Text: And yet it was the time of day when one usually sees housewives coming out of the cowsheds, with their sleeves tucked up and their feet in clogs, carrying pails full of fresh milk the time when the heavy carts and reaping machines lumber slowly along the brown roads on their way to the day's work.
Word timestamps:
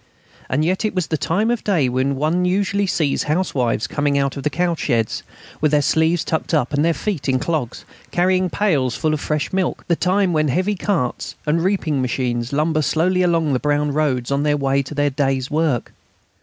And 0.49 0.65
yet 0.65 0.83
it 0.83 0.95
was 0.95 1.05
the 1.05 1.15
time 1.19 1.51
of 1.51 1.63
day 1.63 1.87
when 1.87 2.15
one 2.15 2.43
usually 2.43 2.87
sees 2.87 3.21
housewives 3.29 3.85
coming 3.85 4.17
out 4.17 4.35
of 4.35 4.41
the 4.41 4.49
cowsheds, 4.49 5.21
with 5.61 5.69
their 5.69 5.83
sleeves 5.83 6.23
tucked 6.23 6.55
up 6.55 6.73
and 6.73 6.83
their 6.83 6.91
feet 6.95 7.29
in 7.29 7.37
clogs, 7.37 7.85
carrying 8.09 8.49
pails 8.49 8.95
full 8.95 9.13
of 9.13 9.21
fresh 9.21 9.53
milk 9.53 9.85
the 9.87 9.95
time 9.95 10.33
when 10.33 10.47
the 10.47 10.53
heavy 10.53 10.73
carts 10.73 11.35
and 11.45 11.63
reaping 11.63 12.01
machines 12.01 12.51
lumber 12.51 12.81
slowly 12.81 13.21
along 13.21 13.53
the 13.53 13.59
brown 13.59 13.93
roads 13.93 14.31
on 14.31 14.41
their 14.41 14.57
way 14.57 14.81
to 14.81 14.95
the 14.95 15.11
day's 15.11 15.51
work. 15.51 15.93